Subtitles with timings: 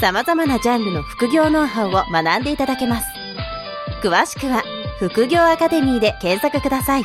[0.00, 3.06] 様々なジャンルの副業ノウハウを学んでいただけます。
[4.00, 4.62] 詳しくは
[5.00, 7.04] 副業アカデミーで検索ください。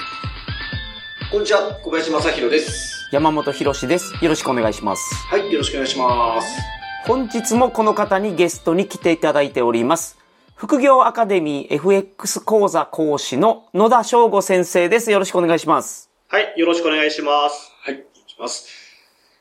[1.31, 3.09] こんにちは、小林正宏です。
[3.11, 4.13] 山本博史です。
[4.21, 5.15] よろしくお願いします。
[5.25, 6.61] はい、よろしくお願いします。
[7.07, 10.19] 本日もこの方にゲストに来ていただいております。
[10.55, 15.09] 副業アカデミー FX 講座講師の野田翔吾先生です。
[15.09, 16.11] よろしくお願いします。
[16.27, 17.71] はい、よろしくお願いします。
[17.81, 18.67] はい、お願いします。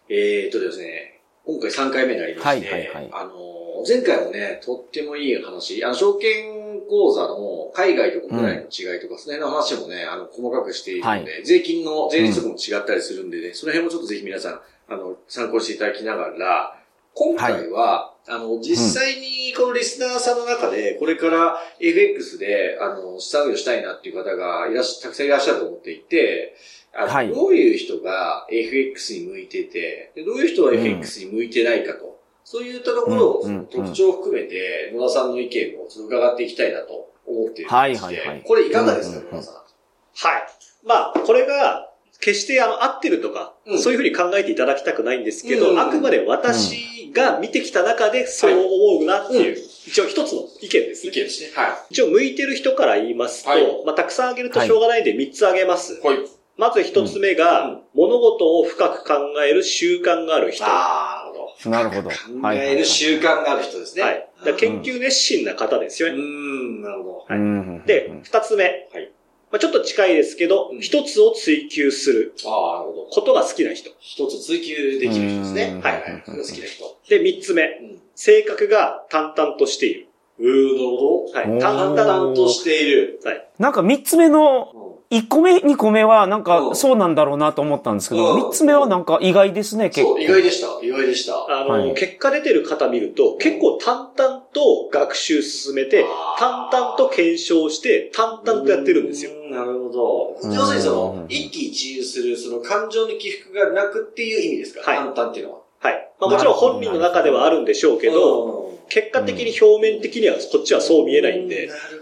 [0.09, 3.11] えーっとですね、今回3回目になりまして、はいはいはい。
[3.13, 16.79] あのー、前回もね、とってもいい話、あの、証券講座の海外と国内の違いとか、その辺の話もね、あの、細かくしているので、税金の税率とかも違ったりするんでね、その辺もちょっとぜひ皆さん、あの、参考にしていただきながら、
[17.15, 26.55] 今回は、あの、実際にこのリスナーさんの中で、これから FX で、あの、資産運用したいなっていう方がいらっしゃ、たくさんいらっしゃると思っていて、
[26.95, 39.55] あのはいどういう人が FX に向いてて、でどういう人は FX に向いてないかと、そういったところを、特徴を含めて、野田さんの意見を伺っていきたいなと思っているんですはいはいはいこれいかがですか、うんうんうん野田さん。
[39.55, 40.43] はい。
[40.85, 41.89] まあ、これが、
[42.21, 51.11] 決してあの、合ってるとか、うんそういうふうに考えていただきたくないんですけど、うんあくまで私が見てきた中でそう思うなっていう、一応一つの意見ですね。
[51.11, 51.51] 意見ですね。
[51.55, 55.95] は一応向いてる人から言いますと、はいまあ、たくさんあげるとしょうがないんで3つあげます。
[55.95, 56.07] い。
[56.07, 56.19] はい。
[56.57, 59.13] まず一つ目が、うん物事を深く考
[59.47, 60.65] える習慣がある人。
[60.67, 62.09] あー、なるほど。
[62.09, 62.41] なるほど。
[62.41, 64.03] 考える習慣がある人ですね。
[64.03, 64.29] はい。
[64.39, 66.17] だから研究熱心な方ですようね。
[66.23, 67.27] ん、なるほど。
[67.29, 68.65] はいうんで、二つ目。
[68.65, 69.11] はい
[69.51, 73.07] まあ、ちょっと近いですけどう、ん一、つを追求するああ、なるほど。
[73.11, 73.91] ことが好きな人。
[74.01, 75.73] 一つ追求できる人ですね。
[75.75, 76.23] うんはいはい。
[76.25, 76.97] それが好きな人。
[77.11, 77.63] で、三つ目。
[77.65, 78.01] うん。
[78.15, 80.07] 性格が淡々としている。
[80.39, 80.47] うー、
[80.77, 81.39] なるほど。
[81.39, 81.61] はい。
[81.61, 83.21] 淡淡々としている。
[83.23, 83.47] はい。
[83.59, 90.15] なんか三つ目のうん1個目、2個目はなんうんかそうなんだろうなと思ったんですけど、うん3つ目はなんか意外ですね、結構。
[90.15, 90.67] そう、意外でした。
[90.85, 91.35] 意外でした。
[91.49, 96.05] あの、はい結果出てる方見ると、結構淡々と学習進めて、
[96.39, 99.31] 淡々と検証して、淡々とやってるんですよ。
[99.51, 100.37] なるほど。
[100.43, 104.91] うん要するにその、一喜一憂する、その感情の起伏がなくっていう意味ですか？
[104.91, 105.59] はい淡々っていうのは。
[105.81, 106.09] はい。
[106.21, 112.02] まあもちろん本人の中ではあるんでしょうけど、うん結果的に表面的にはこっちはそう見えないんで、なる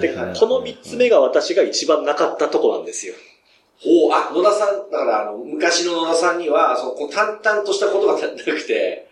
[0.00, 3.14] で、この三つ目が私が一番なかったとこなんですよ。
[3.78, 9.06] ほう、あ、野田さん、だから、あの、昔の野田さんには、その、こう淡々としたことがなくて、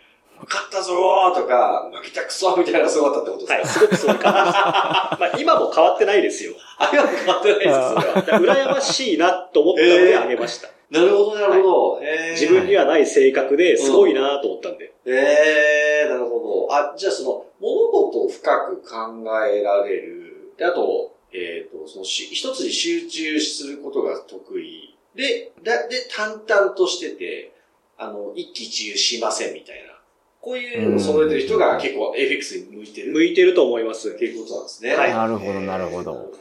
[0.48, 3.54] 勝ったぞーとか、負けたくそみたいなのがすごかったってことですか？
[3.54, 4.58] はい、すごくそういう感じです。
[4.64, 6.52] まあ今も変わってないですよ。
[6.78, 8.64] あ、今も変わってないです、それは。
[8.64, 10.68] 羨ましいなと思ったのであげました。
[10.90, 12.00] なるほど、なるほど。
[12.32, 14.92] 自分にはない性格ですごいなと思ったんで。
[15.06, 16.74] ええなるほど。
[16.74, 20.23] あ、じゃあその、物事を深く考えられる。
[20.58, 24.96] で、あと、えっ、と、そのし、一つに集中することが得意。
[25.14, 27.52] で、だで、淡々としてて、
[27.98, 29.94] あの、一喜一憂しませんみたいな。
[30.40, 33.12] こういうのを揃えてる人が結構 FX に向いてる。
[33.12, 34.26] 向いてると思いますって。
[34.26, 34.94] いうことなんですね。
[34.94, 36.34] はいなるほどなるほど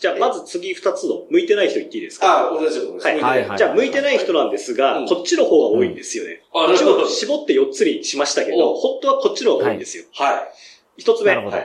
[0.00, 2.48] じゃあまず次二つの向いてない人言っていいですか？
[2.48, 6.42] あ、同じよ、同じはいはいはいじゃあ向いてない人なんですが、うんこっちの方が多いんですよね。
[6.54, 7.08] あ、なるほど一応。
[7.08, 10.04] 絞って4つにしましたけど、お本当はこっちの方が多いんですよ。
[10.14, 10.48] はい。
[10.96, 11.56] 一つ目なるほど。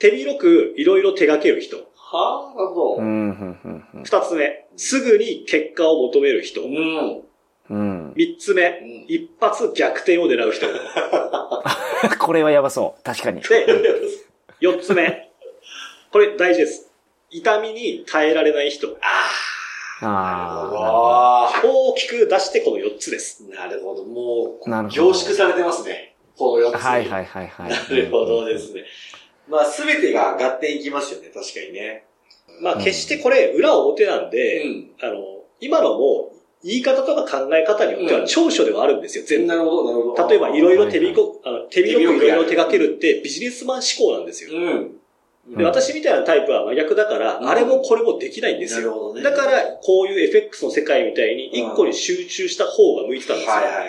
[0.00, 1.76] はい手広くいろいろ手掛ける人。
[1.94, 2.96] はあ、なるほど。
[2.96, 6.66] うん、うん、うん二つ目、すぐに結果を求める人う。
[6.66, 7.22] ん。
[7.68, 8.14] うん。
[8.16, 10.66] 三つ目、うん一発逆転を狙う人。
[12.18, 13.02] これはやばそう。
[13.04, 13.42] 確かに。
[13.42, 13.66] で、
[14.58, 15.30] 四つ目。
[16.10, 16.90] これ大事です。
[17.30, 18.96] 痛みに耐えられない人。
[20.02, 23.44] ああ大きく出してこの四つです。
[23.56, 24.04] あ、なるほど。
[24.04, 26.16] もう、凝縮されてますね。
[26.36, 26.82] この4つ。
[26.82, 27.70] はいはいはいはい。
[27.92, 28.84] なるほどですね。
[29.50, 32.04] まあ、すべてが合点いきますよね、確かにね。
[32.60, 34.90] まあ決してこれ裏表なんうで、ん。
[35.00, 35.16] あの、
[35.60, 36.32] 今のも
[36.62, 39.46] 言い方とか考え方によっては長所ではあるんですよ、全部。
[39.46, 40.28] なるほど、なるほど。
[40.28, 44.50] 例えば、いろいろ手広く、あの手広くいろいろ手掛けるってビジネスマン思考なんですよ。
[44.52, 45.56] うん。
[45.56, 48.80] で、私みたいなタイプは真逆だから、うんあれもこれもできないんですよ。
[48.80, 49.22] なるほどね。
[49.22, 53.52] だから、こういう FX の世界みたいに一個に集中した方が向いてたんですよ。
[53.54, 53.86] はいはいはい。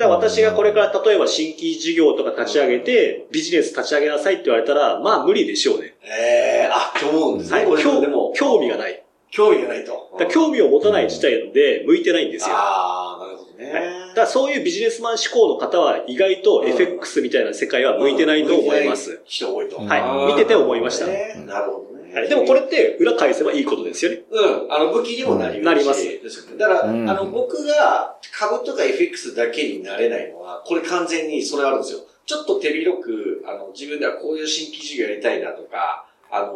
[0.00, 5.94] だから私がこれから例えば新規事業とか立ち上げて、ビジネス立ち上げなさいって言われたら、まあ無理でしょうね。
[6.02, 7.66] ええあ、と思うんですね。
[7.66, 9.02] これ興でも、興味がない。
[9.30, 10.10] 興味がないと。
[10.30, 12.54] 興味を持たない時点で向いてないんですよ。
[12.56, 13.72] ああ、なるほどね。
[14.08, 19.20] だからそういうビジネスマン志向の方は意外と FX みたいな世界は向いてないと思います。
[19.26, 19.76] 人多いと。
[19.80, 21.99] はい見てて思いましたねなるほどね。
[22.14, 24.22] はい、でもこれって裏返せばいいことですよね。
[24.30, 26.02] うん、あの武器にもなりうんなります。
[26.04, 26.58] ですよね。
[26.58, 27.08] だから、うん。
[27.08, 32.00] あの、僕が株とか FX だけになれないのは、これ完全にそれあるんですよ。
[32.26, 36.54] ちょっと手広く、あの、自分ではこういう新規事業やりたいなとか、あの、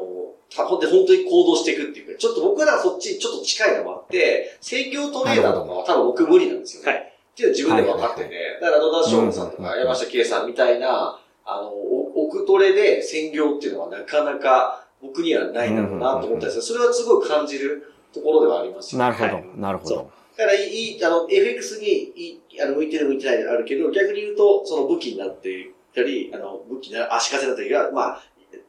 [0.54, 6.92] たほんで本当に行動していくっていうか、ちょっと僕らはそっちにちょっと近いのもあって、専業トレーダーとかは多分僕無理なんですよね。
[6.92, 7.00] はい。
[7.00, 19.04] っていうのは自分で分かってて、だから野田翔さんとうんか山下圭さんみたいな、あの、お奥トレで専業っていうのはなかなか僕にはないんだろうなと思ったんですけど、それはすごい感じるところではありますよね。
[19.04, 20.10] なるほどはい、なるほど。
[20.36, 28.22] だから、いい、あの、FX に、いい、あの、向いてる向いてないあるけど、逆に言うと、その武器になっていったり、あの、武器な、足かせだったりが、まあ、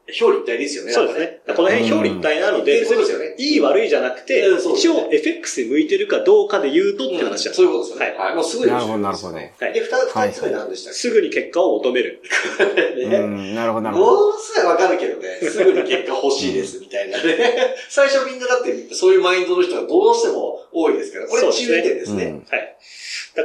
[0.07, 0.91] 表裏一体ですよね。
[0.91, 1.41] そうですね。
[1.55, 7.53] この辺表裏一体なのうんで、そうですよねいい悪いじゃなくて、うんそうですね一応 FX に向いてるかどうかで言うとって話だ。
[7.53, 8.15] そういうことですよね。
[8.17, 8.35] ははい。
[8.35, 12.21] もうすごいなるほどなるほどで、はい二二つ目何でしたっすぐに結果を求める。
[12.95, 14.11] けねうん、なるほど、なるほど。
[14.11, 17.75] ものすごいわかるけどね、すぐに結果欲しいですみたいなね。
[17.89, 22.25] 最初みんなだってそういうマインドの人がどうしても多いですから、これ注意点ですね。
[22.25, 22.75] うんはい。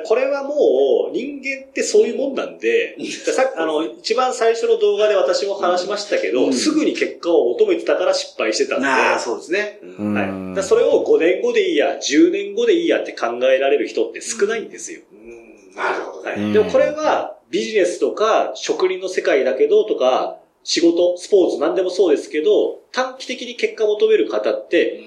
[0.07, 2.97] これはもう、人間ってそういうもんなんで、
[3.35, 9.81] さあの、一番最初の動画で私も話しましたけど、うんすぐに結果を求めてたから失敗してたんで、なあ、そうですね。
[9.99, 10.15] うん
[10.55, 10.63] はい。
[10.63, 15.01] それを5年後でいいや、10年後でいいやって考えられる人って少ないんですよ。
[15.13, 16.35] うんなるほどね。
[16.37, 16.53] うんはい。
[16.53, 25.03] でもこれはビジネスとか職人の世界だけどとか、仕事、スポーツ何でもそうですけど、短期的に結果を求める方って、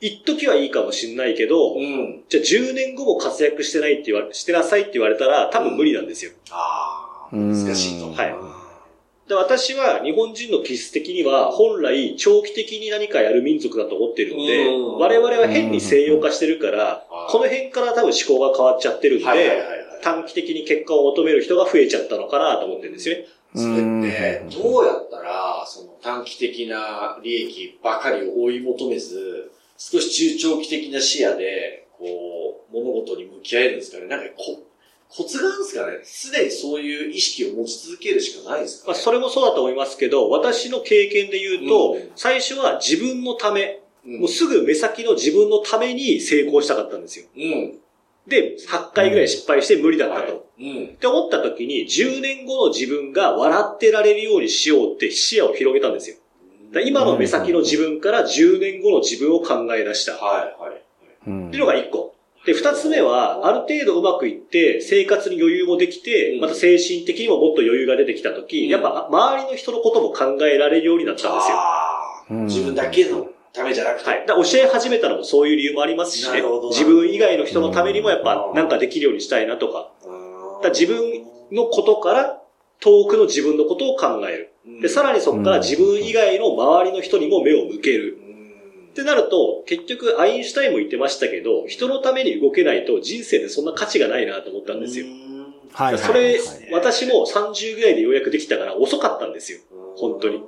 [0.00, 2.22] 一時はいいかもしんないけど、うん。
[2.28, 6.32] じゃあ10年後も活躍してないって言われ、してなさいって言われたら多分無理なんですよ。
[6.50, 8.10] ああ、うん難しいと。
[8.12, 8.61] はい
[9.32, 19.68] で私は日本人の気質的には本来長期的に何かやる民族だと思ってるんでうん、我々は変に西洋化してるからうん、この辺から多分思考が変わっちゃってるんで、はいはいはいはい。
[20.02, 23.24] 短期的に結果を求める人が増えちゃったのかなと思ってるんですよね。
[23.54, 34.64] それって、どうやったら、その短期的な利益ばかりを追い求めず、少し中長期的な視野で、こう、物事に向き合えるんですかねなんかこ、
[35.14, 47.26] コツがあるんですかね常にそういう意識を持ち続けるしかないですかまあ、ねそれもそうだと思いますけど、私の経験で言うと、うん最初は自分のため、うんもうすぐ目先の自分のために成功したかったんですよ。
[47.36, 47.78] うん。
[48.26, 50.22] で、8回ぐらい失敗して無理だったと。
[50.22, 50.84] はいうん。
[50.86, 56.16] って思った時に、10年後の自分が笑ってられるようにしようって視野を広げたんですよ。
[56.84, 60.14] 今の目先の自分から10年後の自分を考え出した。
[60.14, 60.82] っはい、はい。
[61.28, 62.11] うんていうのが1個。
[62.46, 72.44] で、2つ目は、ある程度うまくいって、生活に余裕もできてう、んまた精神的にももっと余裕が出てきた時、うんやっぱ周りの人のことも考えられるようになったんですよ。
[72.44, 74.08] 自分だけのためじゃなくて。
[74.08, 74.26] はい。
[74.26, 76.68] だ教え始めたのもそういう理由もありますしねなるほど。
[76.70, 79.92] 自分以外の人のためにもやっぱうんなんかできるようにしたいなとか。
[80.04, 82.40] うんだ自分のことから
[82.80, 84.52] 遠くの自分のことを考える。
[84.80, 88.18] で、さらにそこから自分以外の周りの人にも目を向ける。
[88.92, 95.06] うんってなると、結局アインシュタインも言ってましたけど、人のために動けないと人生でそんな価値がないなと思ったんですよ。
[95.72, 96.38] はいはいはいそれ、
[96.70, 99.60] 私も30ぐらいでようやくできたから遅かったんですよ。
[99.96, 100.42] 本当に。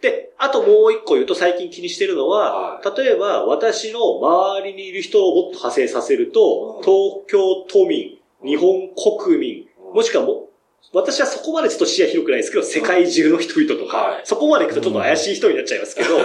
[0.00, 10.47] で、あともう一個言うと最近気にしてるのは、は例えば私の周りにいる人をもっと派生させるとうん、東京都民、日本国民、もしくはも、
[10.92, 16.16] 私はそこまでちょっと視野広くないですけど、世界中の人々とか、はいそこまで行くとちょっと怪しい人になっちゃいますけど、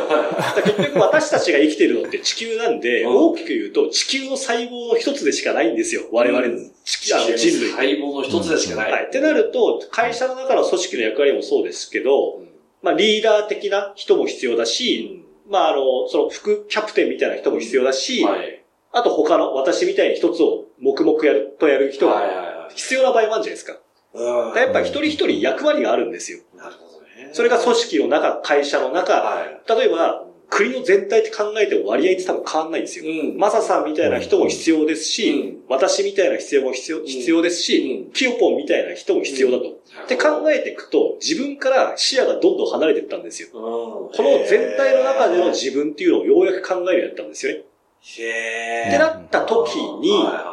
[0.64, 6.04] 結局私たちが生きてるのって地球なんで、うん大きく言うと地球の細胞の一つでしかないんですよ。
[6.14, 7.72] 我々の地球、あの人類。
[7.72, 8.92] 細胞の一つでしかない。
[8.92, 9.06] はい。
[9.08, 12.48] ってなると、会社の中の組織の役割もそうですけど、うん
[12.82, 18.64] まあリーダー的な人も必要だし、まああの、その副キャプテンみたいな人も必要だし、はい。
[18.94, 23.80] あと他の私みたいに一つを黙々やるとやる人が必要な場合もあるじゃないですか。
[24.16, 26.40] やっぱ一人一人役割があるんですよ。
[26.56, 27.32] なるほどね。
[27.34, 29.62] それが組織の中、会社の中、はい。
[29.68, 33.06] 例えば国の全体って考えても割合って多分変わんないんですよ。
[33.06, 39.70] うんマサさんみたいな人も必要ですし、うん私みたいな必要も必要必要ですし、うんキヨポンみたいな人も必要だと。
[40.06, 43.50] って考えていくと、自分から視野がどんどん離れていったんですよ。
[43.52, 47.64] ここの全体の中での自分っていうのをようやく考えるようになったんですよね。
[48.20, 50.53] へってなった時に、は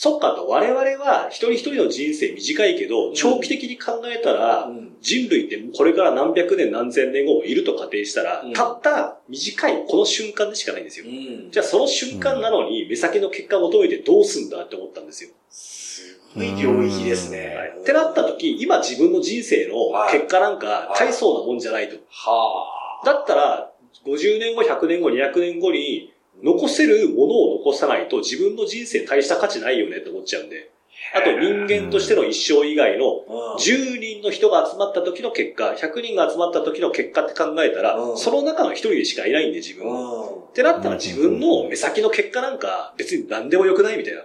[0.00, 11.06] そっかと、我々は一人一人の人生短いけど、ん長期的に考えたら、人類ってこれから何百年何千年後もいると仮定したら、うんたった短いこの瞬間でしかないんですよ。
[11.08, 15.30] うんじゃあその瞬間なのに目先の結果を求めてどうすんだって思ったんですよ。
[15.50, 17.56] すごい領域ですね。
[17.56, 19.74] はいってなった時、今自分の人生の
[20.12, 21.96] 結果なんかはい大層なもんじゃないと。
[22.08, 23.72] はだったら、
[24.06, 30.70] 50年後、100年後、200年後に、残せるものを残さないと自分の人生大した価値ないよねって思っちゃうんで。
[31.14, 33.24] あと人間としての一生以外の
[33.58, 40.28] 10人の人が集まった時の結果、100人が集まった時の結果って考えたら、うんその中の一人でしかいないんで自分は。
[40.50, 44.22] ってなったら自分の目先の結果なんか別に何でもよくないみたいな。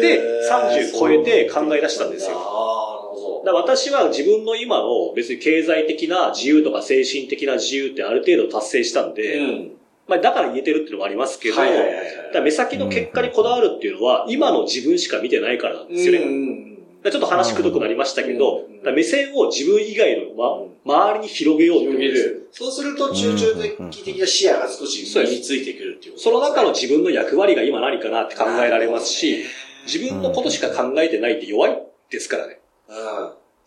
[0.00, 2.36] で、30超えて考え出したんですよ。
[3.44, 9.72] だ私は自分の今の別に経済的な自由とか精神的な自由ってある程度達成したんで、うん。
[10.06, 11.94] まあだから言えてるっていうのもありますけど、はいはいはい
[12.34, 12.42] はい。
[12.42, 16.18] 目先の結果にこだわるっていうのは今の自分しか見てないからなんですよね。
[16.18, 16.28] うん。
[16.28, 16.74] うん
[17.10, 18.94] ちょっと話くどくなりましたけど、うん。
[18.94, 20.34] 目線を自分以外の、
[20.86, 22.64] ま、周りに広げようってこと。
[22.64, 26.24] そうすると、中長期的な視野が少し身についてくるっていうこと。
[26.24, 29.44] その中の自分の役割が今何かなって考えられますし、
[29.84, 32.58] 自分のことしか考えてないって弱いですからね。
[32.88, 32.94] うん。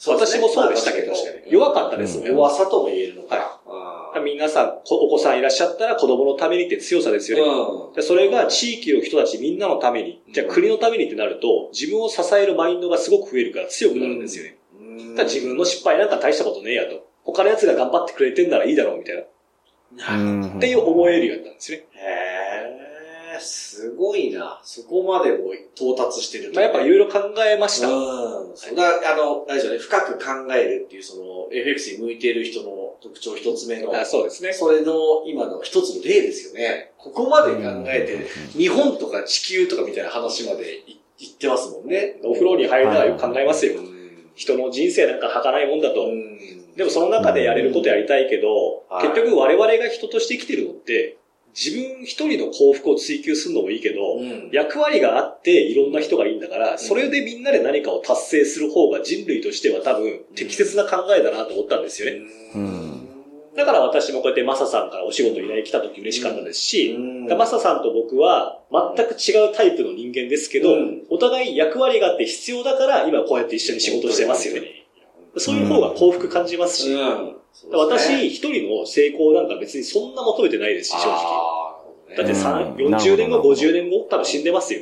[0.08, 1.13] 私もそうでしたけど、
[1.48, 3.36] 弱かったですもん、弱さとも言えるのか。
[3.65, 7.44] はい皆さん、こお子さんいらっしゃったら子供のためにって強さですよね。
[7.44, 7.94] うん。
[7.94, 14.58] でそれが地域の人たちみんなのために、じゃあ国のためにってなると、自分を支えるマインドがすごく増えるから強くなるんですよね。
[14.80, 17.08] うんだ自分の失敗なんか大したことねえやと。
[17.24, 19.24] 他の奴が頑張ってくれてんならいいだろうみたいな。
[20.16, 21.78] うんっていう思えるようになったんですね。
[21.78, 24.60] へえ、すごいな。
[24.64, 27.88] そこまでも到達してるまあ、やっぱいろいろ考えました。
[27.88, 27.92] う
[28.54, 28.58] ん。
[28.58, 32.70] そうだあの、あれですよね、深く考えるっていう、その、FX に向いている人の
[33.01, 34.54] 特徴一つ目の、あそうですね。
[34.54, 36.92] それの今の一つの例ですよね。
[36.98, 42.20] ここまで考えて、日本とか地球とかみたいな話までい言ってますもんね。
[42.24, 43.80] お風呂に入るのはよく考えますよ。
[43.80, 43.98] うん
[44.36, 46.06] 人の人生なんか儚いもんだと。
[46.06, 46.38] うん
[46.75, 51.18] でもその中でやれることやりたいけど、はい結局我々が人として生きてるのって、
[51.56, 62.20] 自分一人の幸福を追求するのもいいけど、うん役割があっていろんな人がいいんだから、それでみんなで何かを達成する方が人類としては多分適切な考えだなと思ったんですよね。
[62.54, 62.87] うん
[63.58, 67.26] だから私もこうやってマサさんからお仕事依頼来た時嬉しかったですし、うん。
[67.26, 71.02] でマサさんと僕は全く違うタイプの人間ですけど、うん。
[71.10, 74.86] お互い役割があって必要だから今こうやって一緒に仕事してますよね。
[75.38, 77.36] そういう方が幸福感じますし、うん。
[77.74, 82.16] 私一人の成功なんか別にそんな求めてないですし、正直。
[82.16, 83.54] だってさうん40年後、なるほど。
[83.56, 84.82] 50年後多分死んでますよ。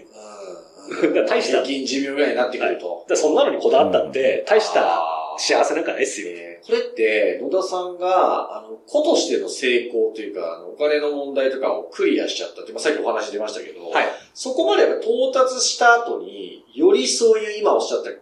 [1.27, 3.05] 大した平均寿命ぐらいになってくると。
[3.15, 6.29] そんなのにこだわったって、大した幸せなんかないっすよ。
[6.29, 14.05] えーこれって、野田さんが、あの、子としての成功というか、あのお金の問題とかをクリアしちゃったって、まあ、さっきお話出ましたけど、はい。
[14.33, 18.19] そこまでやっぱ到達した後に、よりそういう今おっしゃった思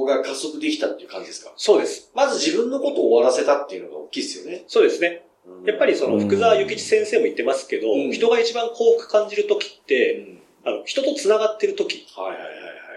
[0.00, 1.52] 考が加速できたっていう感じですか？
[1.56, 2.10] そうです。
[2.14, 4.64] まず自分のことを終わらせたっていうのが大きいですよね。
[4.68, 5.26] そうですね。
[5.66, 12.06] やっぱりその福沢諭吉先生も言ってますけど、うん人が一番幸福感じる時っうて、んあの、人と繋がってる時。
[12.16, 12.54] はいはいはいはい。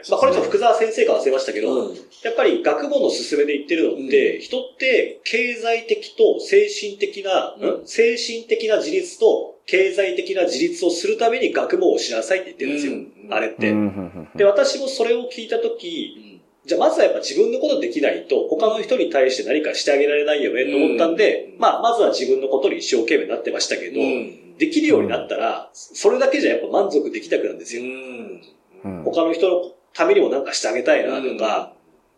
[0.10, 1.96] まあこれちょっと福沢先生から忘れましたけど、うん。
[1.96, 7.88] やっぱり学問の勧めで言ってるのって、う人って経済的と精神的な、うん。
[7.88, 12.94] 精神的な自立と経済的な自立をするために学問をしなさいって言ってるんですよ。
[12.94, 13.34] うん。
[13.34, 13.70] あれって。
[13.70, 14.30] うん。
[14.36, 21.60] で、私もそれを聞いたとき、じゃあまずはやっぱ自分のことできないと、他の人に対して何かしてあげられないよねと思ったんで、うん。
[21.60, 24.58] まあ、まずは自分のことに一生懸命なってましたけど、うん。
[24.58, 27.84] できるようになったら、それだけじゃやっぱ満足できなくなるんですよ。
[27.84, 29.04] うん。
[29.04, 31.74] 他の人のためにもなんかしてあげたいなとか、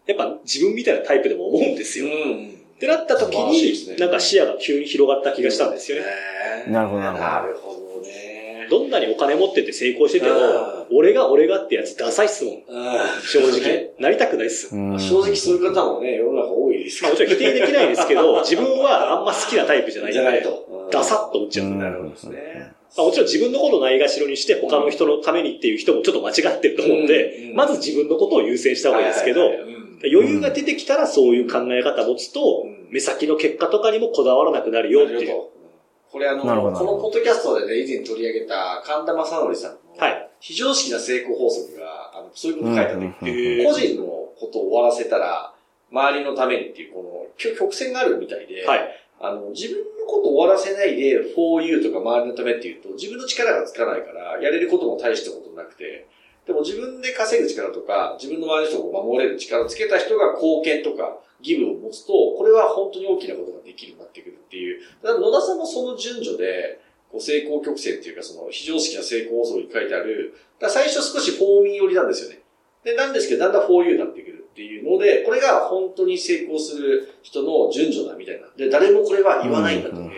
[0.05, 2.07] やっぱ自分みたいなタイプでも思うんですよ。
[2.07, 6.05] ってなった時に、なんか視野が急に広がった気がしたんですよね。
[6.67, 7.29] なるほどなるほど。
[7.29, 7.88] なるほ
[8.69, 10.35] どんなにお金持ってて成功してても
[10.89, 12.63] うん、俺が俺がってやつダサいっすもん。
[13.21, 13.91] 正直。
[13.99, 14.75] なりたくないっす。
[14.75, 20.89] うん正直そういう方もね、世の中多いですまあもちろん否定できないですけど、自分はあんま好きなタイプじゃないじゃないと。
[20.91, 21.69] ダサッと思っちゃう。
[21.69, 22.73] なるほどですね。
[22.97, 29.41] あもちろん自分のことをないがしろにして他の人のためにっていう人もちょっと間違ってると思うんで、うんまず自分のことを優先した方がいいですけど、
[30.03, 35.58] 余裕が出てきたらそういう考え方を持つと、うん目先の結果とかにもこだわらなくなるよっていう。
[36.11, 40.29] これあの、このポッドキャストでね、以前取り上げた神田正則さんの、はい。
[40.39, 44.03] 非常識な成功法則が、あのそういうこと書いてあって、うん個人の
[44.39, 45.53] ことを終わらせたら、
[45.91, 48.95] 周りのためにっていう、この、曲曲線があるみたいで、はい。
[49.21, 56.07] あの、自分のことを終わらせないで、for you とか周りのためっていうと、自分の力がつかないから、やれることも大したことなくて、
[56.47, 64.81] でも自分で稼ぐ力とか、自分の周りの人を守れる力をつけた人が貢献とか、義務を持つと、これは本当に大きなことができるようになってくるっていう。
[65.03, 66.81] だ野田さんもその順序で、
[67.11, 72.41] こう成功曲線っていうか、その非常識な成功法則に書いてある、だ最初少しフォーミー寄りなんですよね。
[72.83, 78.47] で、なんですけど、だんだんフォーユーになってくるっていうので、これが本当に成功する人の順序だみたいな。
[78.57, 79.95] で、誰もこれは言わないんだと。
[79.95, 80.09] うんうん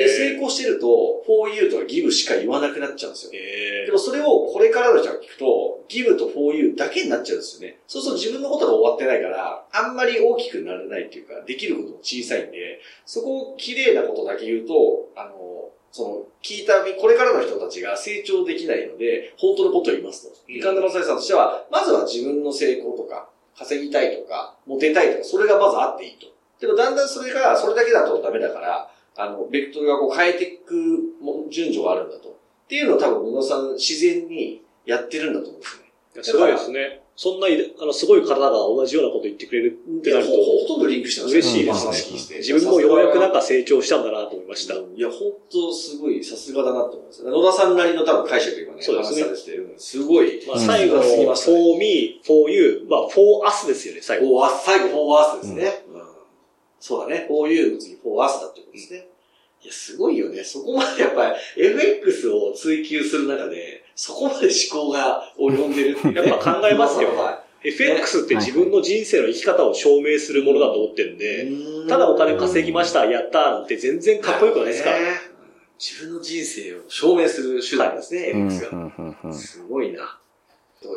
[0.00, 3.32] で、成功してると、for you とか give しか言わなくなっちゃうんですよ。
[3.34, 7.78] えでもそれをこれからの人が聞くと、give と for you だけになっちゃうんですよね。
[7.86, 20.36] そうすると自分のことが終わってないから、あんまり大きくならないっていうか、できることも小さいんで、そこを綺麗なことだけ言うと、あの、その、聞いた、これからの人たちが成長できないので、本当のことを言いますと。
[20.48, 26.26] うん神田正さんとしては、まずは自分の成功とか、稼ぎたいとか、モテたいとか、それがまずあっていいと。
[26.60, 30.74] でもだんだんそれが、それだけだとダメだから、あの、ベクトルがこう変えていく
[31.50, 32.28] 順序があるんだと。
[32.30, 32.32] っ
[32.68, 36.22] ていうのを多分小野さん自然にやってるんだと思うんですね。
[36.22, 37.02] すごいですね。
[37.22, 41.84] そんな、あの、すごい方が同じようなこと言ってくれるってなると、ほほとんどリンクしてます嬉しいです
[42.30, 42.38] ねね。
[42.38, 44.72] 自分もようやくなんか成長したんだなと思いました。
[44.72, 47.22] いや、本当すごい、さすがだなと思います。
[47.22, 49.24] 野田さんなりの多分解釈がね、そうですね
[49.76, 50.40] すごい。
[50.48, 51.02] まあ、最後の、
[51.36, 54.26] for me, for you, まあ、for us ですよね、最後。
[54.26, 55.84] フォーアス、最後フォーアースですね。
[55.92, 56.00] うん
[56.80, 57.26] そうだね。
[57.28, 59.06] フォーユーの次フォーアースだってことですね。
[59.62, 60.42] いや、すごいよね。
[60.42, 67.10] そこまでやっぱり FX を追求する中で、そこまで思考が及んでるっていうねやっぱ考えますよ。
[67.20, 71.46] は FX って自分の人生の生き方を証明するものだと思ってるんで、
[71.84, 74.90] いただお金稼ぎました、やったーなんて全然かっこよくないですか？
[74.92, 74.96] ね
[75.78, 78.70] 自分の人生を証明する手段ですね、うん FX
[79.22, 79.32] が。
[79.34, 80.18] すごいな。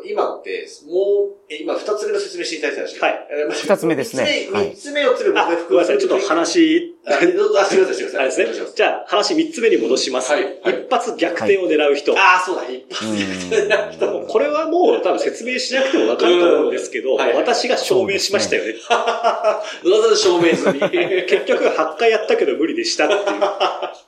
[0.06, 3.28] 今って、もう、え今二つ目の説明していただいたでしょはい。
[3.52, 8.48] 二二つ目ですねはい三つ目、四つ目、僕あ、がごめんなさい、ちょっと話、あ、すみません、すみません。
[8.48, 8.68] ですね。
[8.78, 10.32] じゃあ、話3つ目に戻します。
[10.34, 12.18] 一発逆転を狙う人。
[12.18, 14.28] ああ、そうだ、一発でやったうんの。
[14.28, 18.75] これはもう多分説明しなくてもわかると思うんですけど、私が証明しましたよね。
[19.84, 20.80] 野田さん証明済み。
[21.28, 23.22] 結局8回やったけど無理でしたっていう。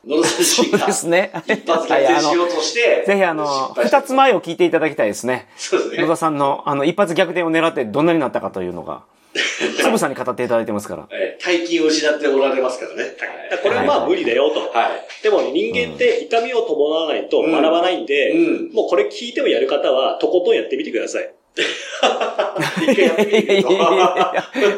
[0.08, 1.32] 野田さんそうですね。
[1.48, 3.04] 一発逆転しようとして。
[3.06, 5.50] ぜひあの、二つ前を聞いていただきたいですね。
[5.70, 6.16] そうですね野田。
[6.16, 9.04] さんの、あの、一発逆転を狙ってどんなになったかというのが、
[9.36, 11.08] つぶさに語っていただいてますから。
[11.12, 13.04] えー大金を失っておられますからね。
[13.52, 14.62] だからこれはまあ無理だよと。
[14.76, 15.24] はい。
[15.24, 18.74] でも人間って痛みを伴わないと学ばないんで、うん。
[18.74, 21.32] もうこれ聞いてもやる方はとことんやってみてください。
[22.82, 23.70] 一回やってみると。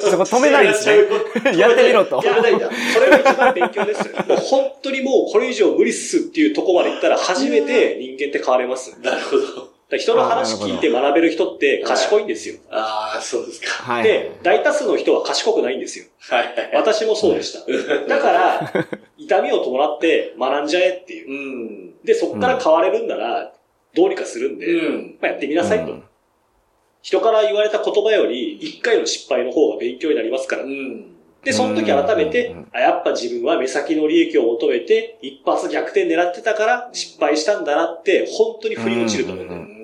[0.10, 0.98] そこ止めないですね。
[1.58, 2.22] やってみろと。
[2.24, 2.70] やめないんだ。
[2.94, 4.04] それが一番勉強です。
[4.28, 8.96] もう本当にもうこれ以上無理っすっていうとこまで行ったら初めて人間って変われます。
[9.02, 9.67] なるほど。
[9.96, 12.56] ら人の話聞いて学べる人って賢いんですよ。
[12.70, 13.84] ああ、そうですか。
[13.84, 14.04] はい。
[14.04, 16.06] で、大多数の人は賢くないんですよ。
[16.30, 16.72] はい。
[16.74, 17.60] 私もそうでした。
[18.08, 18.74] だから、
[19.18, 21.30] 痛みを伴って学んじゃえっていう。
[21.30, 22.04] うん。
[22.04, 23.54] で、そこから変われるんなら、
[23.96, 25.18] どうにかするんで、うん。
[25.22, 25.92] まあ、やってみなさいと。
[25.94, 26.04] うん
[27.08, 30.68] 人から言われた言葉より、一回の失敗の方が勉強になりますからう。
[30.68, 31.06] ん。
[31.42, 39.77] で、その時改めてうん、あ、やっぱ自分は目先の利益を求めて、一発逆転狙ってたから失敗したんだなって、本当に振り落ちると思うんだよ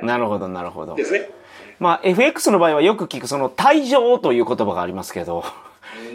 [0.00, 0.06] うん。
[0.06, 1.04] なるほど、なるほどで。
[1.04, 1.30] すね。
[1.78, 5.44] まあ、FX の場合はよく聞くその退場という言葉がありますけど、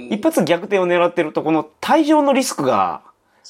[0.10, 3.02] 一発逆転を狙ってるとこの退場のリスクが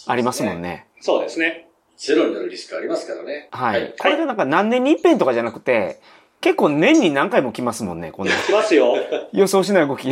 [0.05, 0.87] ありますもんね。
[1.01, 1.67] そうですね。
[1.97, 3.49] ゼロになるリスクありますからね。
[3.51, 3.93] はい。
[3.97, 5.99] これがなんか何年に一遍とかじゃなくて、
[6.41, 8.95] 結構年に何回も来ますもんね、この来ますよ。
[9.31, 10.09] 予想しない動き。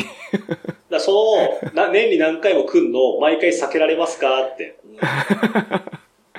[0.90, 4.80] らその、な年に何回も来んの、毎回避けられますかって。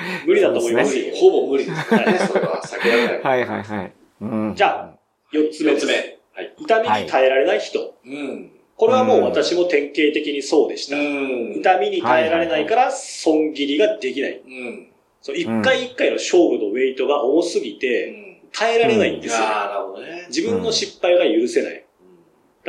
[0.26, 1.14] 無理だと思いますよ。
[1.14, 2.62] ほぼ無理ですからね、 それは。
[2.62, 3.20] 避けられない。
[3.22, 3.92] はいはいはい。
[4.20, 4.54] うん。
[4.54, 4.98] じゃあ、
[5.32, 5.94] 四つ目でつ目。
[6.34, 6.52] はい。
[6.58, 7.94] 痛みに耐えられない人。
[8.04, 8.50] うん。
[8.76, 10.96] これはもう私も典型的にそうでした。
[10.96, 14.40] ん痛みに耐えられないから、損切りができない。
[14.44, 14.88] うん。
[15.20, 18.12] そう、一回一回の勝負のウェイトが重すぎて、
[18.52, 19.38] 耐えられないんですよ。
[19.40, 20.26] ああ、なるほどね。
[20.28, 21.84] 自分の失敗が許せない。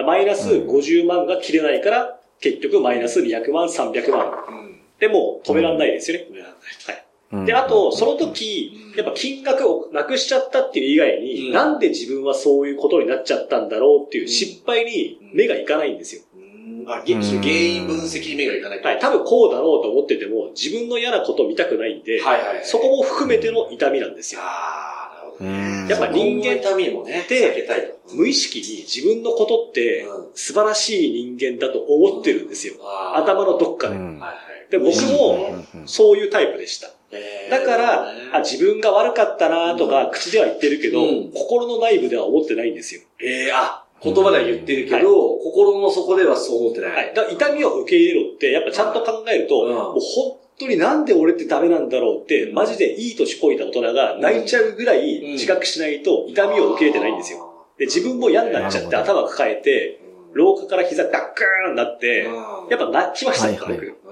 [0.06, 4.46] マイナス50万が切れないから、結局マイナス200万、300万。
[4.50, 4.80] うん。
[5.00, 6.28] でも止めらんないですよね。
[6.30, 7.03] 止められないはい。
[7.34, 16.22] うんで、あと、その時、やっぱ金額をなくしちゃったっていう以外に、うんなんで自分はそういうことになっちゃったんだろうっていう失敗に目がいかないんですよ。
[16.36, 16.86] うん。
[16.88, 19.00] あ、げ原因分析に目がいかないとはい。
[19.00, 22.65] 多分こうだろうと思ってても、自分の嫌なことを見たくないんで、はいはいはい。
[22.65, 24.41] そこも含めての痛みなんですよ。
[24.43, 25.86] ああ、なるほどうね。
[25.86, 27.93] んやっぱ人間痛みもね、で避けたいと。
[28.13, 32.76] 無意識に自分のことってうん素晴らしい人間だと思ってるんですよ。
[33.15, 33.96] 頭のどっかで。
[33.96, 34.34] うんはいは
[34.67, 34.72] い。
[34.72, 36.89] で、僕もそういうタイプでした。
[37.13, 37.52] えー。
[37.52, 41.32] だから、あ、自分が悪かったなとか口では言ってるけど、うん。
[41.34, 43.02] 心の内部では思ってないんですよ。
[43.19, 46.91] えー、あ、言葉では言ってるけど、心の底ではそう思ってない。
[46.91, 47.13] はい。
[47.13, 49.73] だから痛みを受け入れろって、やっぱちゃんと考えると、うん。
[49.73, 57.54] もう本当になんで俺ってダメなんだろうって、マジでいい年こいた大人が泣いちゃうぐらい自覚しないと痛みを受け入れてないんですよ。
[57.78, 59.99] で、自分も嫌になっちゃって頭抱えて、
[60.34, 62.28] 廊下から膝ガックーンなって、
[62.69, 63.78] やっぱ泣きましたもん、はい。
[63.78, 64.04] はい僕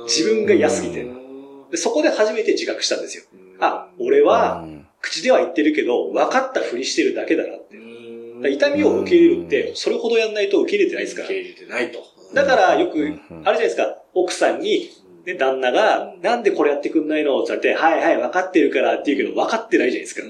[0.00, 1.19] ぱ自分が嫌すぎて
[1.70, 3.24] で、そこで初めて自覚したんですよ。
[3.60, 4.86] あ、俺はうん。
[5.00, 7.78] 口では言ってるけど、分かったふりしてるだけだなって。
[8.50, 11.28] 痛みを受け入れるって、それほどやんないと受け入れてないですから。
[11.28, 11.34] 受。
[11.34, 12.00] け入れてないと。
[12.34, 13.08] だからよく、あうん。
[13.08, 14.90] るじゃないですか、奥さんに、
[15.26, 17.42] ね、旦那が、なんでこれやってくんないの？
[17.42, 20.22] って言われて、はいはい、分かってるからって言うけど、分かってないじゃないですか。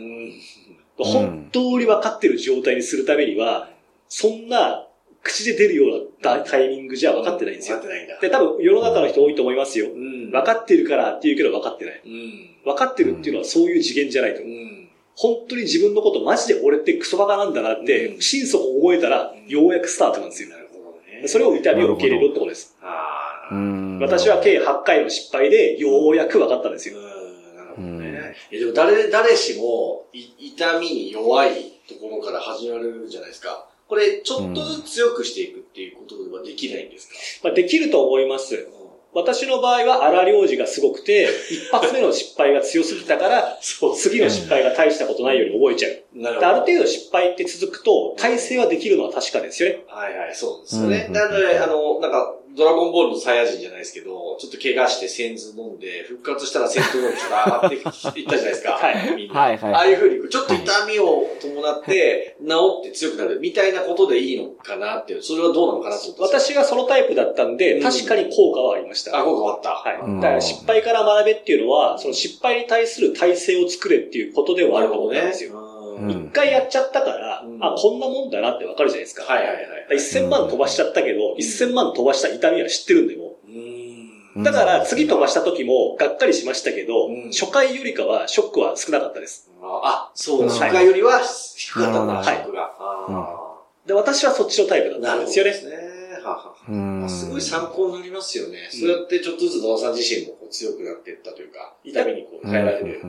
[0.97, 3.71] 本当に分かってる状態にするためには、
[4.09, 4.87] そんな
[5.23, 7.77] 口で出るようなタイミングじゃ分かってないんですよ。
[7.77, 8.21] 分かってないんだ。
[8.21, 9.91] で、多分世の中の人多いと思いますよ。
[9.91, 10.31] うん。
[10.31, 12.03] 分かってるからって言うけど分かってない。
[12.05, 12.57] うん。
[12.65, 14.45] 分かってるっていうのはそういう次元じゃないとう。
[14.47, 14.89] ん。
[15.17, 20.51] 本当に自分のことマジで俺ってクソバカなんだなって、うん心底思えたら、ようやくスタートなんですよ。
[20.51, 21.29] なるほどね。
[21.29, 22.77] それを痛みを受け入れるってことです。
[22.81, 23.55] ああ。
[23.55, 26.99] うん私は計8回の失敗で、ようやく分かったんですよ。
[26.99, 28.35] うんなるほどね。
[28.51, 33.70] いやでも誰、誰しも、い痛みに弱いところから始まるじゃないですか。
[33.91, 37.09] これ、ちょっとずつ強くしていくっていうことはできないんです
[37.43, 38.69] か、まあ、できると思います。
[39.13, 43.59] 私の場合は荒領事がすごくて、一発目の失敗が強すぎたから、
[43.97, 46.10] 次の失敗が大したことないように覚えちゃう。
[46.15, 49.85] なである程度失敗って続くと、体制はできるのは確かですよね。
[49.87, 51.07] はいはい、そうですよね。
[51.09, 58.73] うんなので、あの、なんか、ドラゴンボールのサイヤ人じゃないですけど、ちょっと怪我してセンズ飲んで、復活したら戦闘能力が上がっていったじゃないですか。
[58.83, 59.41] はいみんな。
[59.41, 69.17] はいはいああいうふうに、ちょっと痛みを伴って、治って強くなるみたいなことでいいのかなっていう、それはどうなのかなと思って私がそのタイプだったんで、うん確かに効果はありました。
[69.17, 69.71] あ、効果あった。
[69.71, 70.01] はい。
[70.01, 75.70] うんだから失敗から学べっていうのは、その失敗に対する体制を作れっていうことではあると思ったんですよ。
[76.01, 79.25] うんうん一回やっちゃったから、うんあ、こんなもんだなってわかるじゃないですか。
[79.25, 79.65] はいはいはい。
[79.91, 83.19] 1000万飛ばしちゃったけど、1000万飛ばした痛みは知ってるんでん
[84.41, 84.43] う。
[84.45, 89.51] だから次飛ばした時もがっかりしましたけど、うん初回よりかはショックは少なかったです。
[89.63, 91.21] あ、そう、うん初回よりは
[91.57, 92.75] 低かったんだ、はいショックが。
[92.79, 93.51] あ
[93.87, 95.51] で、私はそっちのタイプだーったんですよね。
[95.51, 95.57] ね。
[95.59, 95.90] はは
[96.71, 97.09] うん。
[97.09, 98.71] すごい参考になりますよね。
[98.73, 98.81] うん。
[98.81, 103.01] そうやってちょっとずつ野田さん自身もこう強くなっていったというか、痛みにこう耐えられるよ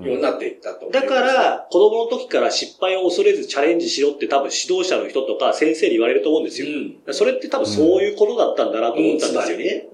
[0.00, 0.88] うになっていったと。
[0.90, 6.78] だか、ら、子供の時から失敗を恐れずチャレンジしろって多分指導者の人とか先生に言われると思うんですうよ。
[7.10, 7.14] ん。
[7.14, 9.88] それって多分そういうことだったんだなと思ったんですよね。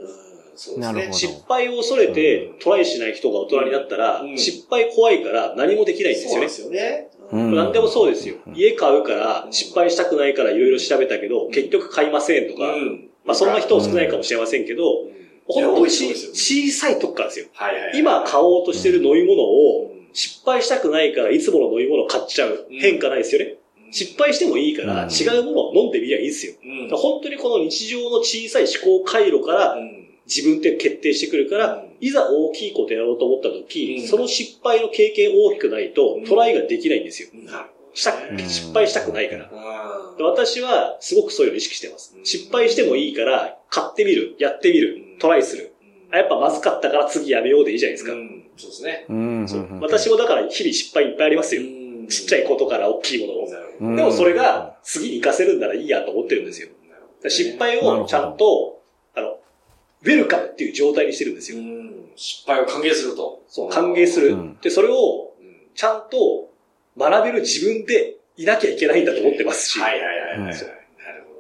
[0.56, 1.12] そうですね。
[1.12, 4.38] 失敗を恐れてトライしない人が大人になったら、うん。
[4.38, 6.48] 失敗怖いから何もできないんですよね。
[6.48, 6.78] そうで。
[6.78, 7.08] すよね。
[7.32, 7.54] うん。
[7.54, 8.37] 何でもそうですよ。
[8.46, 8.50] う。
[8.50, 8.54] ん。
[8.54, 9.52] 家買うからうん。
[9.52, 11.50] 失敗したくないからいろいろ調べたけど、ん。
[11.50, 14.84] 結局買いませんとか、んまあそんな人少ないかもしれませんけど、
[15.46, 17.46] 本当に小さいとこからですよ。
[17.94, 20.04] 今買おうとしてる飲み物をうん。
[20.12, 22.66] 失敗したくないからいつもの飲み物買っちゃう。
[22.70, 22.78] うん。
[22.78, 23.56] 変化ないですよね。
[23.90, 25.10] 失敗してもいいからうん。
[25.10, 26.54] 違うものを飲んでみりゃいいですよ。
[26.96, 30.04] 本当にこの日常の小さい思考回路からうん。
[30.26, 31.92] 自分って決定してくるから、うん。
[32.00, 34.08] いざ大きいことやろうと思った時、うん。
[34.08, 36.24] その失敗の経験大きくないとうん。
[36.24, 37.28] トライができないんですよ。
[37.94, 39.50] したうん失敗したくないから。
[40.20, 42.20] 私はすごくそういうのを意識してますう。
[42.20, 45.74] ん失敗してもいいから、買ってみる、やってみる、トライする。
[46.11, 48.12] あやっぱまずかったから次やめようでいいじゃないですか。
[48.12, 49.07] うんそうですね。
[49.09, 51.62] うんそう私もだから日々失敗いっぱいありますよ。
[52.09, 53.96] ちっちゃい子ことから大きいものを。
[53.96, 56.68] でもそれが次に活かせるんならいいやと思ってるんですよ。
[57.26, 58.83] 失敗をちゃんと、
[59.14, 59.38] あの、
[60.02, 61.59] ウェルカムっていう状態にしてるんですよ。
[61.59, 63.42] うん失敗を歓迎すると。
[63.48, 64.59] そう、歓迎するうん。
[64.61, 66.50] で、それをうんちゃんと
[66.98, 69.80] 学べる自分でいなきゃいけないんだと思ってますし。
[69.80, 70.38] はいはいはいはい。
[70.38, 70.57] なる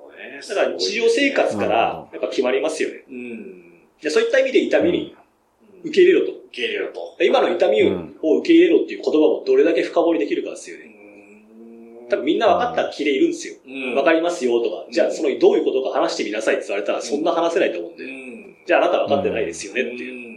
[0.00, 0.40] ほどね。
[0.48, 3.04] だから日常生活からやっぱ決まりますよね。
[3.08, 3.64] うん。
[4.00, 5.16] でそういった意味で痛みに
[5.84, 6.32] 受け入れろと。
[6.32, 7.16] 受け入れろと。
[7.20, 10.94] 今の痛みを受け入れろっていう言葉をどれだけ深掘りできるかですよね。
[12.08, 13.54] 多分みんな分かった気でいるんですよ。
[13.66, 18.56] うん分かりますよとか、じゃあうんそのどういうことか話してみなさいって言われたらそんな話せないと思うんで、うん。
[18.66, 20.12] じゃああなた分かってないですよねっていう。
[20.12, 20.33] うん。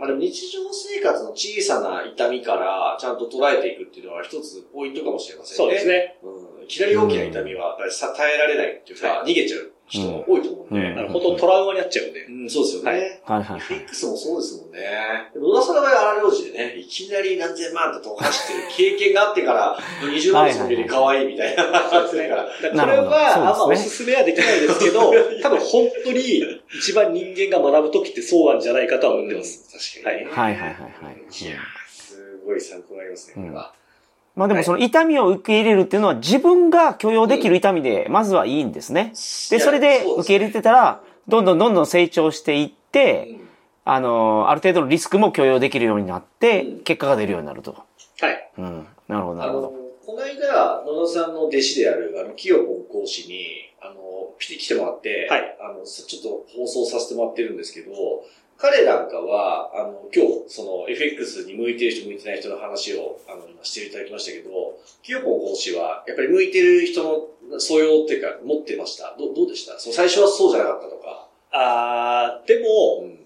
[0.00, 5.56] まあでも日常生活の小さな痛みからちゃんと捉えていくっていうのは一つポイントかもしれませんね。
[5.58, 6.16] そうですね。
[6.22, 6.64] うん。
[6.64, 7.76] いきなり大きな痛みは
[8.16, 11.08] 耐えられないっていうか、は逃げちゃう人が多いと思うんで。
[11.08, 12.24] 本当トラウマになっちゃうんで。
[12.24, 13.20] うん、そうですよね。
[13.24, 13.76] はいはいはいはい。
[13.76, 14.78] FX もそうですもんね。
[15.34, 21.64] 野田さんの場合は荒領事でね、いきなり何千万って飛ばしてる経験があってから、20万のより可愛いみたいな。
[21.64, 25.10] からこれはあんまおすねすすめはできないですけど、
[25.42, 29.68] 多分本当に一番人間が学ぶときってそうなんじゃないかとは思ってます。
[29.94, 30.30] 確かにね。
[30.30, 31.14] はいはいはいはい。
[31.14, 33.74] いやーすごい参考になりますね、これは。
[34.40, 39.12] まあでもその痛みを受け入れるっていうのは自分が許容できる痛みでまずはいいんですね。
[39.50, 43.38] で、それで受け入れてたら、どんどんどんどん成長していって、
[43.84, 47.76] あの、ある程度のリスクも許容できるようになってうん、結果が出るようになると。
[48.20, 48.50] はい。
[48.56, 48.86] うん。
[49.08, 49.74] なるほど、なるほど。、
[50.06, 53.44] この間、野田さんの弟子である、あの、清本講師に、
[53.82, 57.92] あの、来て来てもらって、はいあの、ちょっと放送させてもらってるんですけど、
[58.60, 67.02] 彼なんかは、あの、今日、その、FX に向いてる人、向いてない人の話を、あの、今していただきましたけど、清本講師は、やっぱり向いてる人
[67.48, 69.16] の素養っていうか、持ってました？
[69.18, 69.78] どどうでした？
[69.78, 71.26] その最初はそうじゃなかったとか？
[71.52, 73.16] あー、でも、ん。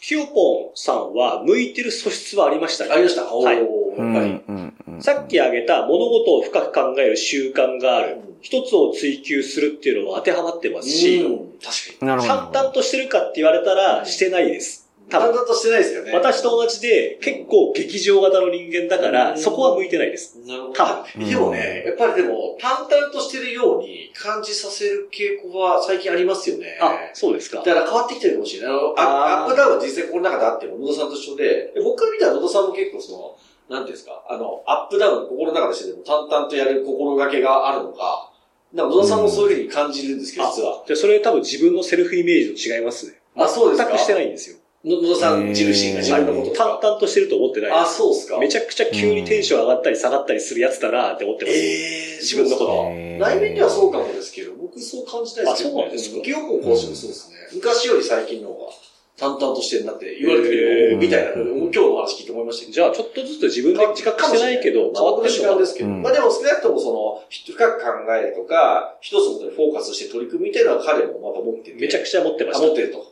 [0.00, 2.90] ヒヨポンさんは向いてる素質はありましたね。
[2.92, 3.24] ありました？
[3.24, 4.04] はいやっぱり。
[4.04, 5.02] うん、うん。
[5.02, 8.36] さっき挙げた物事を深く考える習慣があるうん。
[8.42, 12.06] 一つを追求するっていうのは当てはまってますし、うん確かに。
[12.08, 12.34] なるほど。
[12.34, 14.83] 淡々としてるかって言われたらしてないです。
[15.10, 15.26] 多分。
[15.28, 16.12] 淡々としてないですよね。
[16.12, 20.38] 私と同じで、結構劇場型の人間だから、そこは向いてないです。
[20.46, 20.72] なるほど。
[20.74, 21.28] 多分。
[21.28, 26.78] でもね、やっぱりでも、淡々としてるように感じさせる傾向は最近ありますよね。
[26.80, 27.58] あ、そうですか。
[27.58, 28.76] だから変わってきてるかもしれない。
[28.96, 33.36] アップダウンは実際この中であっても、野田さんと一緒で、僕から見たら野田さんも結構その、
[33.68, 38.30] なんていうんですか、あの、アップダウン心の中でしてでも淡々とやる心がけがあるのか、
[38.72, 40.82] なんか野田さんもそういうふうに感じるんですけど、実は。
[40.86, 43.20] じゃそれ多分自分のセルフイメージと違いますね。
[43.36, 43.88] あ、そうですか。
[43.88, 44.56] 全くしてないんですよ。
[44.84, 48.38] 野田さん自身が自分のこと淡々としてると思ってないあ、そうですか？
[48.38, 51.56] めちゃくちゃ急にテンション上がったり下がったりするやつだなって思ってます。
[51.56, 52.90] えー、自分のこと。
[53.18, 55.84] 内面ではそうかもですけど、僕そう感じないですけど、ね。
[55.84, 56.20] あ、そうなんですか？
[56.22, 57.36] 記憶も更新そうですね。
[57.54, 58.72] 昔より最近の方が。
[59.16, 65.88] 淡々としてるなって言われてみるみたいな、今日の話聞いて思いましたじゃあ、ちょっとずつ自分で自覚してないけど、変わってる時間ですけど。
[65.90, 71.78] まあでも少なくともその、深く考えるとか、一つのことにフォーカスして取り組みみたいなのは彼もまた持ってて。
[71.78, 72.66] めちゃくちゃ持ってました。
[72.66, 73.06] 持ってると。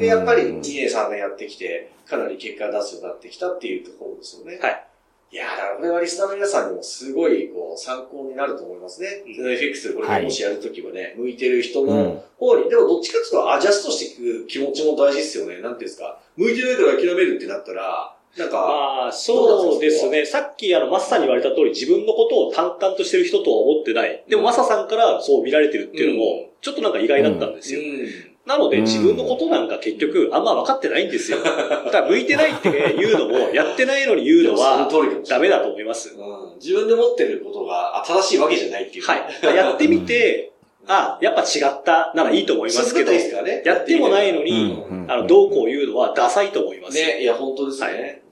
[0.00, 4.58] で、やっぱり2年3年やってきて、かなり結果出すようになってきたっていうところですよね。
[4.60, 4.86] はい。
[5.32, 9.22] いやだからこれはリスナーの皆さんにもすごいこう参考になると思いますね。
[9.38, 15.60] うん、FX これもしやるときはね、はい、向いてる人の方に、うん、でもどっちかっていうとアジャストしていく気持ちも大事ですよね。
[15.60, 16.18] なんていうんですか。
[16.36, 18.56] 向いてないから諦めるってなったら、なんか。
[18.56, 20.26] まあ、そうですね。
[20.26, 24.24] さっきあの、マッサに言われた通り自分のことを淡々としてる人とは思ってない。
[24.28, 27.80] でも、マサさんからそう見られてるっていうのも、ちょっとなんか意外だったんですよ。
[27.80, 31.38] うんなので自分のことなんか結局あんま分かってないんですよ。
[31.46, 34.88] だから向いてないって言うのも、やってないのに言うのは
[35.28, 36.16] ダメだと思います。
[36.18, 39.04] うん、自分で持ってることが正しいわけじゃないっていう。
[39.04, 39.54] はい。
[39.54, 40.50] やってみて、
[40.88, 46.96] あ、やっぱ違ったならいいと思いますけど、ね、やってもないのに、あの、どうこう言うのはダサいと思います。
[46.96, 47.86] ね、いや、本当ですね。
[47.86, 48.22] はい、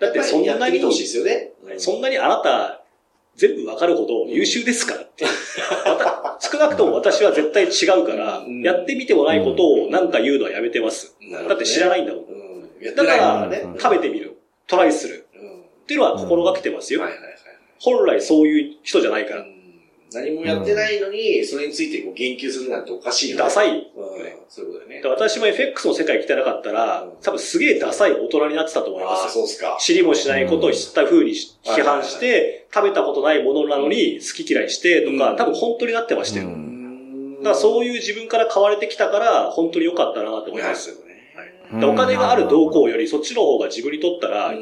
[0.00, 2.83] だってそんなに、ね、そんなにあなた、
[3.36, 5.24] 全部わかるほど優秀ですからって。
[6.40, 11.16] 少なくとも私は絶対違うから、やってみてもないことをなんか言うのはやめてます。
[11.48, 12.24] だって知らないんだもん。
[12.94, 14.36] だから、食べてみる。
[14.66, 15.26] トライする。
[15.82, 17.02] っていうのは心がけてますよ。
[17.80, 19.44] 本来そういう人じゃないから。
[20.14, 23.42] 何もやってないのに、それについてこう言及するなんておかしいよね。
[23.42, 23.90] ダサい。
[24.48, 25.08] そういうことだよね。
[25.08, 29.26] 私も FX の世界来てなかったら、多分すげえダサい大人になってたと思います。
[29.26, 29.76] あそうですか。
[29.80, 36.48] 知りもしないことを知った風に批判して、食べたことないものなのに好き嫌いしてとか、多分本当になってましたよ。
[36.48, 36.52] だ
[37.42, 40.90] からそういう自分から変われてきたから、本当に良かったなと思います。
[41.70, 44.54] はい、お金がある動向より、そっちの方が自分にとったら、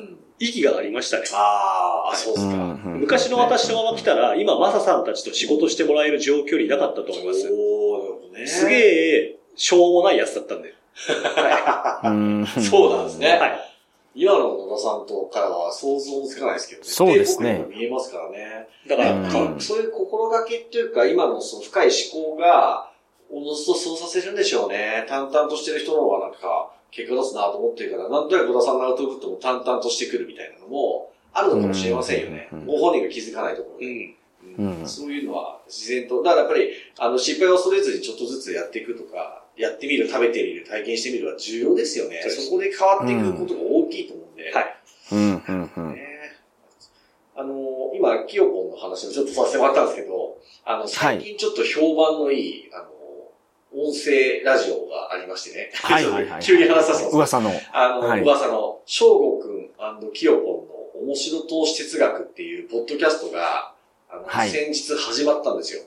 [0.42, 1.24] 意義がありましたね。
[1.32, 2.56] ああ、そうですか。
[2.84, 7.48] 昔の私のまま来たら、今、マサさんたちと仕事してもらえる状況にいなかったと思います。
[7.48, 8.44] おね。
[8.48, 10.74] すげえ、しょうもないやつだったんで。
[10.94, 13.38] はい、そうなんですね。
[13.38, 13.72] はい。
[14.14, 16.88] 今の野田さんとからは想像つかないですけどね。
[16.88, 17.64] そうですね。
[17.70, 18.68] 見えますからね。
[18.88, 22.90] だから、そういう心がけっていうか、今のその深い思考が、
[23.30, 25.06] おのずとそうさせるんでしょうね。
[25.08, 32.48] 淡々としてる人の方がなんか、結果出すなと思ってるから、なんとなく小田さんのアウトプットも淡々としてくるみたいなのも、あるのかもしれませんよね。
[32.66, 34.14] ご本人が気づかないところで。
[34.58, 42.20] うん、そういうのは自然と、だからやっぱり、あの、失敗を恐れずにちょっとずつやっていくとか、やってみる、食べてみる、体験してみるは重要ですよね。
[42.28, 44.52] そこで変わっていくことが大きいと思うんで。
[44.52, 44.76] はい。
[45.12, 45.96] うん、うん、うん。
[47.34, 52.91] あの、今、キヨポンの話をちょっとさせてもらったんですけど、あの、最近ちょっと評判のいい、あの、
[53.74, 55.70] 音声ラジオがありましてね。
[55.74, 56.40] はいはいはい。
[56.44, 57.50] 急に話させて噂の。
[57.72, 59.62] あの、はい、噂の、翔吾くん
[60.12, 63.72] キヨポンの面白投資哲学っていうポッドキャストが、
[64.10, 65.82] あの、はい、先日始まったんですよ。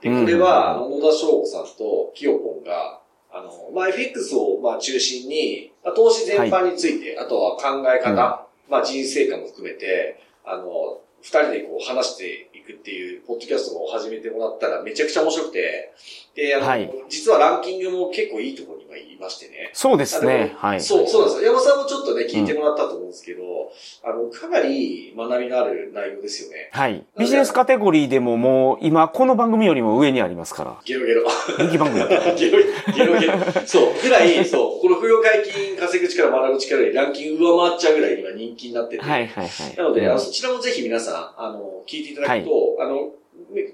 [0.00, 3.00] で、これは、野田翔吾さんとキヨポンが、
[3.30, 15.92] あの、まあ、FX を、まあ、中心に、まあ、投資全般について、はい、あとは考え方、うん、まあ、人生観も含めて、あの、二人でこう話していくっていう、ポッドキャストを始めてもらったらめちゃくちゃ面白くて、
[16.36, 19.70] で、あの、はい、実はランキングも結構いいところにはいましてね。
[19.72, 20.54] そうですね。
[20.56, 20.80] はい。
[20.80, 21.52] そう、そうなんですよ。
[21.52, 26.70] 山さんもちょっとね、聞いてもらったと思うんですけど、うん、あの、かなり学びのある内容ですよね。
[26.72, 27.04] はい。
[27.18, 30.76] ビジネスカテゴリーでももう、今、この番組よりも上にありますから。
[30.84, 31.28] ゲロゲロ。
[31.58, 32.34] 人気番組だった。
[32.36, 32.58] ゲロ
[32.94, 33.32] ゲロゲロ。
[33.66, 34.75] そう、ぐらい、そう、
[35.06, 39.04] この不要解禁稼ぐ力、学ぶ力よりランキング上回っちゃうぐらい今人気になってて。
[39.04, 39.76] はいはいはい。
[39.76, 43.12] なので、あのそちらもぜひ皆さん、あの、聞いていただくと、はい、あの、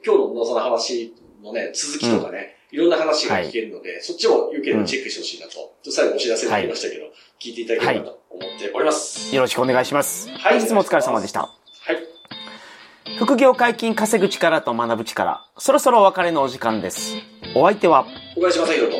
[0.04, 5.74] 今日の野さんの話のね、続きとかね、いろんな話が聞けるので、そっちもよければチェックしてほしいなと。
[5.90, 7.06] 最後お知らせになりましたけど、
[7.40, 9.34] 聞いていただければと思っております。
[9.34, 10.28] よろしくお願いします。
[10.30, 10.58] はい。
[10.58, 11.40] 本日もお疲れ様でした。
[11.40, 11.48] は
[11.92, 13.16] い。
[13.18, 15.46] 副業解禁稼ぐ力と学ぶ力。
[15.58, 17.16] そろそろお別れのお時間です。
[17.54, 18.96] お相手は、小林正宏と、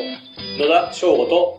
[0.59, 1.59] 野田翔吾と、